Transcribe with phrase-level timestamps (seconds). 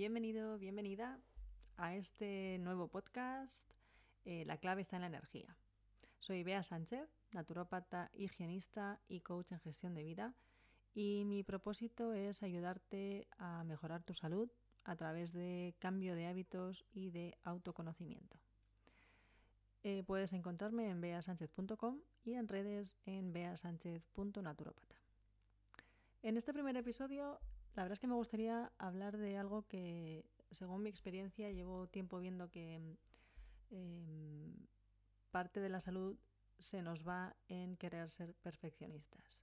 [0.00, 1.20] Bienvenido, bienvenida
[1.76, 3.62] a este nuevo podcast.
[4.24, 5.58] Eh, la clave está en la energía.
[6.20, 10.34] Soy Bea Sánchez, naturópata, higienista y coach en gestión de vida.
[10.94, 14.50] Y mi propósito es ayudarte a mejorar tu salud
[14.84, 18.38] a través de cambio de hábitos y de autoconocimiento.
[19.82, 24.96] Eh, puedes encontrarme en beasánchez.com y en redes en beasánchez.naturópata.
[26.22, 27.38] En este primer episodio,
[27.74, 32.18] la verdad es que me gustaría hablar de algo que, según mi experiencia, llevo tiempo
[32.18, 32.96] viendo que
[33.70, 34.56] em,
[35.30, 36.18] parte de la salud
[36.58, 39.38] se nos va en querer ser perfeccionistas.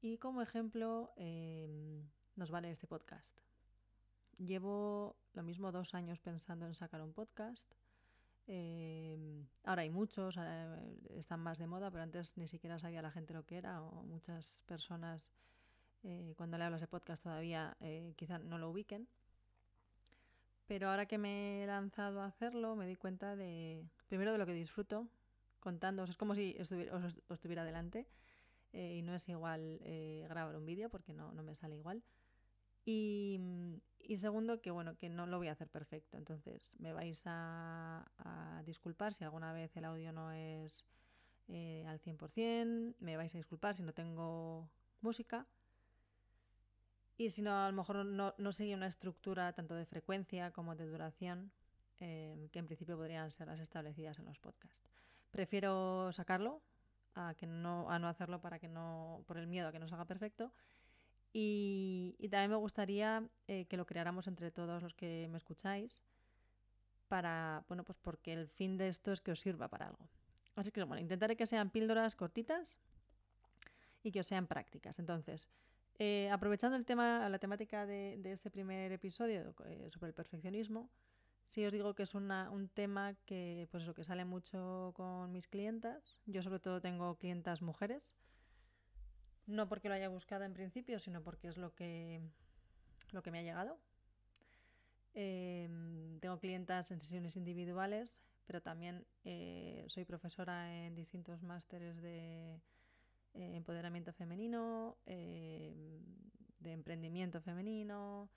[0.00, 2.06] Y como ejemplo, em,
[2.36, 3.40] nos vale este podcast.
[4.36, 7.72] Llevo lo mismo dos años pensando en sacar un podcast.
[8.46, 10.38] Em, ahora hay muchos,
[11.10, 14.02] están más de moda, pero antes ni siquiera sabía la gente lo que era o
[14.02, 15.30] muchas personas
[16.04, 19.08] eh, cuando le hablas de podcast todavía eh, quizá no lo ubiquen.
[20.66, 24.46] Pero ahora que me he lanzado a hacerlo, me doy cuenta de, primero, de lo
[24.46, 25.08] que disfruto
[25.60, 26.04] contando.
[26.04, 28.06] Es como si estuviera, os, estuviera delante
[28.72, 29.80] eh, y no es igual
[30.28, 32.02] grabar un vídeo porque no, me sale igual.
[32.86, 33.40] Y,
[34.16, 36.18] segundo, que bueno, que no lo voy a hacer perfecto.
[36.18, 40.86] Entonces, me vais a, a disculpar si alguna vez el audio no es
[41.48, 44.68] al 100%, me vais a disculpar si no tengo
[45.00, 45.46] música.
[47.16, 50.74] Y si no, a lo mejor no, no sigue una estructura tanto de frecuencia como
[50.74, 51.52] de duración,
[52.00, 54.82] eh, que en principio podrían ser las establecidas en los podcasts.
[55.30, 56.60] Prefiero sacarlo
[57.14, 59.88] a, que no, a no hacerlo para que no, por el miedo a que no
[59.88, 60.52] salga perfecto.
[61.32, 66.04] Y, también me gustaría eh, que lo creáramos entre todos los que me escucháis
[67.08, 70.08] para, bueno, pues porque el fin de esto es que os sirva para algo.
[70.56, 72.78] Así que bueno, intentaré que sean píldoras cortitas
[74.02, 74.98] y que os sean prácticas.
[74.98, 75.48] Entonces,
[75.98, 80.90] eh, aprovechando el tema, la temática de, este primer episodio eh, sobre el perfeccionismo,
[81.46, 85.46] sí os digo que es un tema que, pues eso, que sale mucho con mis
[85.46, 86.18] clientas.
[86.26, 88.16] Yo sobre todo tengo clientas mujeres.
[89.46, 92.20] No porque lo haya buscado en principio, sino porque es lo que,
[93.12, 93.78] lo que me ha llegado.
[95.12, 102.60] Em, tengo clientas en sesiones individuales, pero también eh, soy profesora en distintos másteres de
[103.34, 106.00] eh, empoderamiento femenino, eh,
[106.60, 108.30] de emprendimiento femenino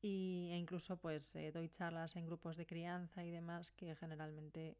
[0.00, 4.76] y, e incluso pues eh, doy charlas en grupos de crianza y demás que generalmente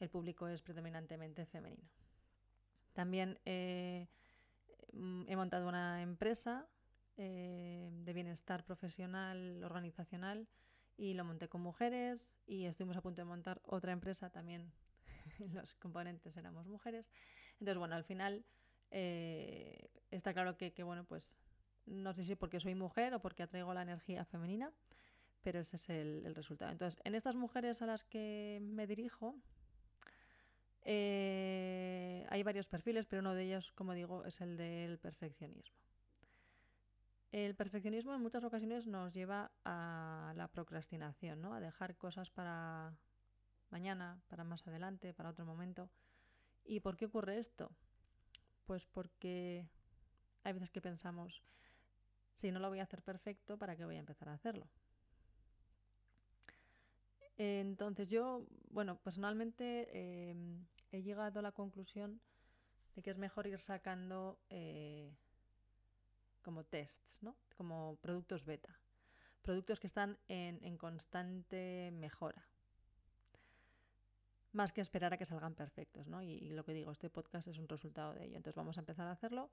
[0.00, 1.88] el público es predominantemente femenino.
[2.94, 4.08] También he
[5.36, 6.66] montado una empresa
[7.16, 10.48] de bienestar profesional, organizacional
[10.96, 14.72] y lo monté con mujeres y estuvimos a punto de montar otra empresa también
[15.52, 17.10] los componentes éramos mujeres.
[17.54, 18.44] Entonces, bueno, al final
[18.90, 21.40] eh, está claro que, bueno, pues
[21.86, 24.72] no sé si porque soy mujer o porque atraigo la energía femenina,
[25.42, 26.72] pero ese es el, resultado.
[26.72, 29.36] Entonces, en estas mujeres a las que me dirijo,
[30.82, 35.76] eh, hay varios perfiles, pero uno de ellos, como digo, es el del perfeccionismo.
[37.32, 41.54] El perfeccionismo en muchas ocasiones nos lleva a la procrastinación, ¿no?
[41.54, 42.96] A dejar cosas para,
[43.70, 45.90] mañana, para más adelante, para otro momento.
[46.64, 47.70] ¿Y por qué ocurre esto?
[48.64, 49.68] Pues porque
[50.42, 51.42] hay veces que pensamos,
[52.32, 54.68] si no lo voy a hacer perfecto, ¿para qué voy a empezar a hacerlo?
[57.38, 62.20] Entonces yo, bueno, personalmente em, he llegado a la conclusión
[62.94, 65.14] de que es mejor ir sacando eh,
[66.42, 67.36] como tests, ¿no?
[67.56, 68.80] Como productos beta.
[69.42, 72.44] Productos que están en constante mejora
[74.52, 76.22] más que esperar a que salgan perfectos, ¿no?
[76.22, 78.36] Y, lo que digo, este podcast es un resultado de ello.
[78.36, 79.50] Entonces vamos a empezar a hacerlo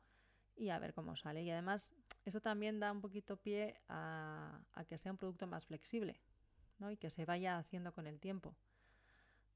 [0.55, 1.43] y a ver cómo sale.
[1.43, 1.93] Y además,
[2.25, 6.21] eso también da un poquito pie a, que sea un producto más flexible,
[6.79, 6.91] ¿no?
[6.91, 8.55] Y que se vaya haciendo con el tiempo.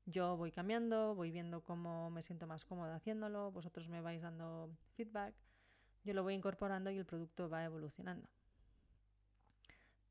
[0.06, 4.72] Yo voy cambiando, voy viendo cómo me siento más cómoda haciéndolo, vosotros me vais dando
[4.96, 5.36] feedback,
[6.06, 8.30] yo lo voy incorporando y el producto va evolucionando.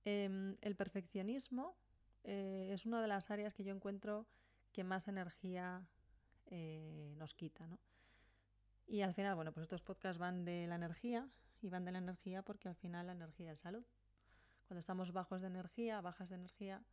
[0.04, 1.74] Em, el perfeccionismo
[2.22, 4.26] eh, es una de las áreas que yo encuentro
[4.76, 5.88] que más energía
[6.48, 7.78] eh, nos quita, ¿no?
[8.86, 11.26] Y al final, bueno, pues estos podcasts van de la energía
[11.62, 13.86] y van de la energía porque al final la energía es salud.
[14.68, 16.84] Cuando estamos bajos de energía, bajas de energía,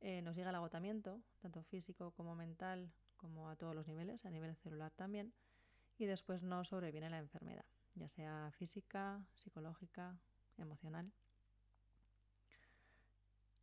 [0.00, 4.30] eh, nos llega el agotamiento, tanto físico como mental, como a todos los niveles, a
[4.30, 5.34] nivel celular también,
[5.98, 7.64] y después no sobreviene la enfermedad,
[7.96, 10.16] ya sea física, psicológica,
[10.58, 11.10] emocional.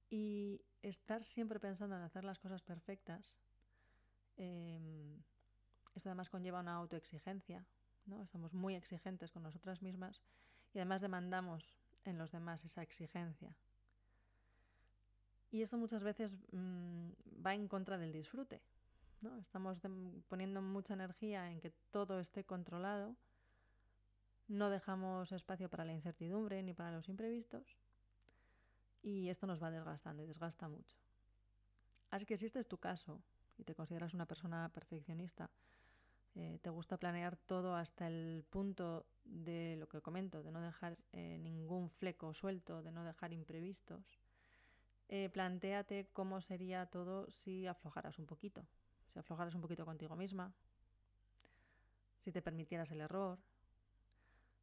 [0.09, 3.37] Y estar siempre pensando en hacer las cosas perfectas
[4.37, 5.21] Em,
[5.95, 7.65] esto además conlleva una autoexigencia,
[8.05, 8.21] ¿no?
[8.23, 10.21] Estamos muy exigentes con nosotras mismas
[10.73, 13.55] y además demandamos en los demás, esa exigencia.
[15.51, 17.11] Y esto muchas veces mm,
[17.45, 18.61] va en contra del disfrute.
[19.21, 19.39] ¿no?
[19.39, 19.81] Estamos
[20.27, 23.15] poniendo mucha energía en que todo esté controlado,
[24.47, 27.77] no dejamos espacio para la incertidumbre ni para los imprevistos
[29.01, 30.97] y esto nos va desgastando y desgasta mucho.
[32.09, 33.21] Así que si este es tu caso
[33.57, 35.49] y te consideras una persona perfeccionista,
[36.35, 40.97] eh, te gusta planear todo hasta el punto de lo que comento, de no dejar
[41.11, 44.19] eh, ningún fleco suelto, de no dejar imprevistos,
[45.09, 48.65] eh, plantéate cómo sería todo si aflojaras un poquito,
[49.11, 50.53] si aflojaras un poquito contigo misma,
[52.17, 53.37] si te permitieras el error,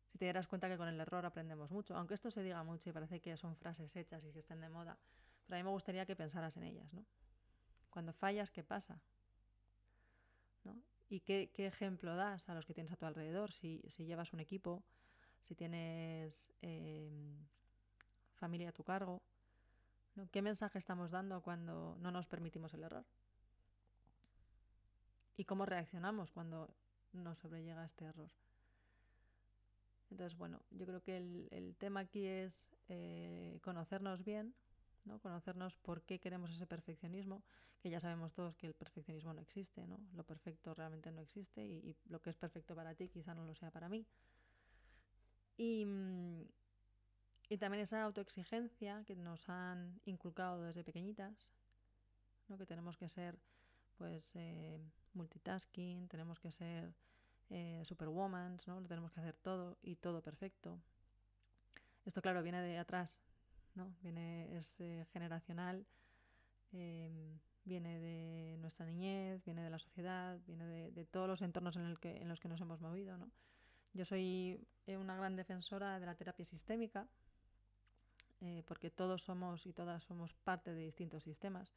[0.09, 2.91] si te dieras cuenta que con el error aprendemos mucho, aunque esto se diga mucho
[2.91, 4.99] y parece que son frases hechas y que estén de moda,
[5.47, 7.05] pero a mí me gustaría que pensaras en ellas, ¿no?
[7.91, 9.01] Cuando fallas, ¿qué pasa?
[10.65, 10.81] ¿No?
[11.09, 13.51] ¿Y qué, ejemplo das a los que tienes a tu alrededor?
[13.51, 14.83] Si, llevas un equipo,
[15.43, 17.37] si tienes em,
[18.37, 19.23] familia a tu cargo,
[20.31, 23.05] ¿qué mensaje estamos dando cuando no nos permitimos el error?
[25.37, 26.75] ¿Y cómo reaccionamos cuando
[27.13, 28.31] nos sobrellega este error?
[30.11, 34.55] Entonces, bueno, yo creo que el, tema aquí es eh, conocernos bien,
[35.05, 35.19] ¿no?
[35.21, 37.43] conocernos por qué queremos ese perfeccionismo,
[37.81, 39.99] que ya sabemos todos que el perfeccionismo no existe, ¿no?
[40.15, 43.55] lo perfecto realmente no existe y, lo que es perfecto para ti quizá no lo
[43.55, 44.07] sea para mí.
[45.57, 45.87] Y,
[47.49, 51.51] y también esa autoexigencia que nos han inculcado desde pequeñitas,
[52.49, 52.57] ¿no?
[52.57, 53.39] que tenemos que ser
[53.97, 54.81] pues eh,
[55.13, 56.95] multitasking, tenemos que ser
[57.51, 57.83] eh,
[58.67, 58.81] ¿no?
[58.81, 60.81] Lo tenemos que hacer todo y todo perfecto.
[62.05, 63.21] Esto, claro, viene de atrás,
[63.75, 63.95] ¿no?
[64.03, 65.87] Viene, es eh, generacional,
[66.73, 71.83] em, viene de nuestra niñez, viene de la sociedad, viene de, todos los entornos en,
[71.83, 73.31] el que, en, los que nos hemos movido, ¿no?
[73.93, 77.09] Yo soy eh, una gran defensora de la terapia sistémica,
[78.65, 81.75] porque todos somos y todas somos parte de distintos sistemas.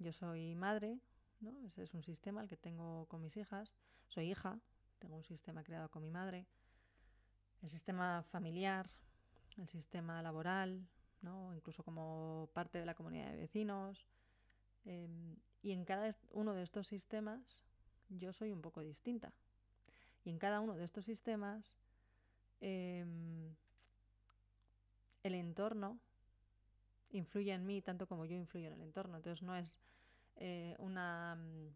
[0.00, 0.98] Yo soy madre,
[1.38, 1.56] ¿no?
[1.64, 3.72] Ese es un sistema el que tengo con mis hijas.
[4.08, 4.58] Soy hija,
[4.98, 6.46] tengo un sistema creado con mi madre,
[7.62, 8.86] el sistema familiar,
[9.56, 10.86] el sistema laboral,
[11.54, 14.06] incluso como parte de la comunidad de vecinos.
[14.84, 17.62] Em, y en cada uno de estos sistemas
[18.08, 19.32] yo soy un poco distinta.
[20.24, 21.76] Y en cada uno de estos sistemas
[22.60, 23.54] em,
[25.22, 25.98] el entorno
[27.10, 29.16] influye en mí tanto como yo influyo en el entorno.
[29.16, 29.78] Entonces no es
[30.36, 31.68] eh, una mm,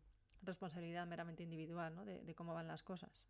[0.43, 3.26] responsabilidad meramente individual de, cómo van las cosas.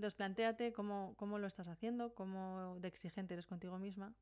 [0.00, 4.14] Entonces, planteate cómo, cómo, lo estás haciendo, cómo de exigente eres contigo misma,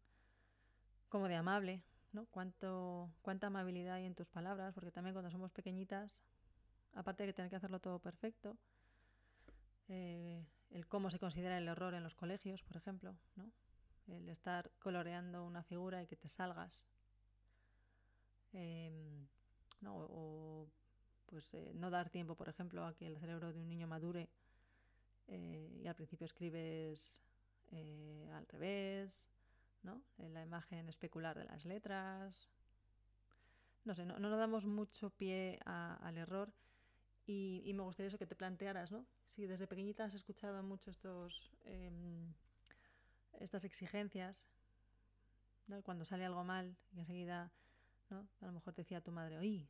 [1.09, 2.27] cómo de amable, ¿no?
[2.27, 6.25] Cuánto, cuánta amabilidad hay en tus palabras, porque también cuando somos pequeñitas,
[6.95, 8.59] aparte de tener que hacerlo todo perfecto,
[9.87, 13.49] eh, el cómo se considera el error en los colegios, por ejemplo, ¿no?
[14.09, 16.83] el estar coloreando una figura y que te salgas,
[18.53, 19.29] em,
[19.81, 19.95] ¿no?
[19.97, 20.69] o
[21.27, 24.29] pues eh, no dar tiempo, por ejemplo, a que el cerebro de un niño madure
[25.29, 27.21] eh, y al principio escribes
[27.71, 29.29] eh, al revés,
[29.83, 30.03] ¿no?
[30.19, 32.49] En la imagen especular de las letras.
[33.85, 36.53] No sé, no, nos damos mucho pie al error
[37.27, 39.07] y, me gustaría eso que te plantearas, ¿no?
[39.35, 42.35] Si desde pequeñita has escuchado mucho estos, em,
[43.41, 44.47] estas exigencias,
[45.85, 47.53] cuando sale algo mal y enseguida,
[48.09, 48.27] ¿no?
[48.41, 49.69] A lo mejor te decía tu madre, oye,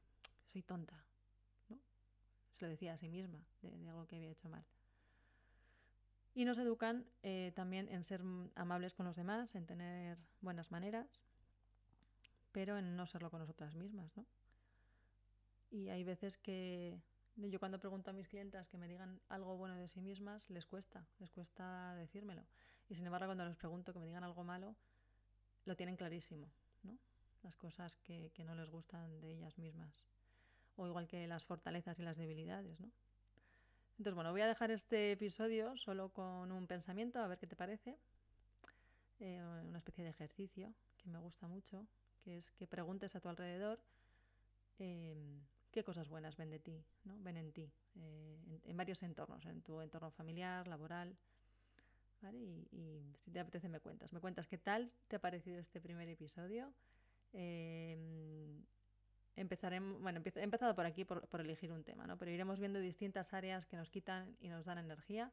[0.53, 1.05] soy tonta,
[2.53, 4.65] se lo decía a sí misma de, algo que había hecho mal.
[6.35, 8.23] Y nos educan eh, también en ser
[8.55, 11.21] amables con los demás, en tener buenas maneras,
[12.53, 14.25] pero en no serlo con nosotras mismas, ¿no?
[15.71, 16.99] Y hay veces que
[17.37, 20.67] yo cuando pregunto a mis clientas que me digan algo bueno de sí mismas, les
[20.67, 22.45] cuesta, les cuesta decírmelo.
[22.89, 24.75] Y sin embargo, cuando les pregunto que me digan algo malo,
[25.65, 26.51] lo tienen clarísimo,
[26.83, 26.99] ¿no?
[27.43, 30.07] Las cosas que, que no les gustan de ellas mismas
[30.79, 32.91] o igual que las fortalezas y las debilidades, ¿no?
[33.99, 37.57] Entonces, bueno, voy a dejar este episodio solo con un pensamiento, a ver qué te
[37.57, 37.99] parece.
[39.19, 41.85] Eh, una especie de ejercicio que me gusta mucho,
[42.23, 43.81] que es que preguntes a tu alrededor
[44.79, 45.41] em,
[45.73, 47.19] qué cosas buenas ven de ti, ¿no?
[47.19, 51.17] ven en ti, eh, en, varios entornos, en tu entorno familiar, laboral.
[52.33, 54.13] Y, y, si te apetece me cuentas.
[54.13, 56.73] Me cuentas qué tal te ha parecido este primer episodio.
[57.33, 58.63] Eh,
[59.41, 62.19] empezaremos, bueno, he empezado por aquí por, elegir un tema, ¿no?
[62.19, 65.33] pero iremos viendo distintas áreas que nos quitan y nos dan energía.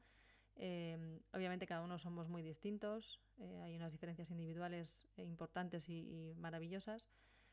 [0.57, 6.33] Em, obviamente cada uno somos muy distintos, eh, hay unas diferencias individuales eh, importantes y,
[6.37, 7.09] maravillosas,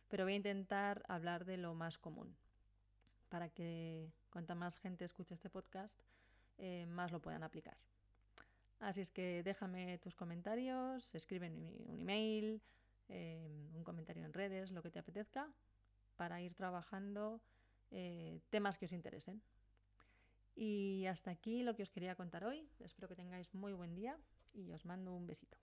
[0.08, 2.36] pero voy a intentar hablar de lo más común
[3.28, 5.98] para que cuanta más gente escuche este podcast,
[6.58, 7.76] eh, más lo puedan aplicar.
[8.78, 12.60] Así es que déjame tus comentarios, escribe un email,
[13.08, 15.48] eh, un comentario en redes, lo que te apetezca,
[16.22, 17.42] para ir trabajando
[17.90, 19.42] eh, temas que os interesen.
[20.54, 22.68] Y hasta aquí lo que os quería contar hoy.
[22.78, 24.16] Espero que tengáis muy buen día
[24.52, 25.58] y os mando un besito.